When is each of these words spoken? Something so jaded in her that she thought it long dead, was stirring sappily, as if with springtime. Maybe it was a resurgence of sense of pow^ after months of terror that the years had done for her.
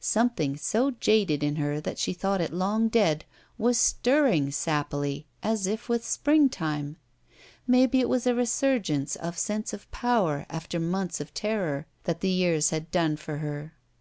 Something 0.00 0.56
so 0.56 0.90
jaded 0.90 1.44
in 1.44 1.54
her 1.54 1.80
that 1.80 2.00
she 2.00 2.12
thought 2.12 2.40
it 2.40 2.52
long 2.52 2.88
dead, 2.88 3.24
was 3.56 3.78
stirring 3.78 4.48
sappily, 4.50 5.24
as 5.40 5.68
if 5.68 5.88
with 5.88 6.04
springtime. 6.04 6.96
Maybe 7.64 8.00
it 8.00 8.08
was 8.08 8.26
a 8.26 8.34
resurgence 8.34 9.14
of 9.14 9.38
sense 9.38 9.72
of 9.72 9.88
pow^ 9.92 10.46
after 10.50 10.80
months 10.80 11.20
of 11.20 11.32
terror 11.32 11.86
that 12.06 12.22
the 12.22 12.28
years 12.28 12.70
had 12.70 12.90
done 12.90 13.16
for 13.16 13.36
her. 13.38 13.72